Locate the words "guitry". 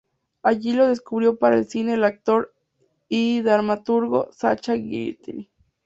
4.73-5.47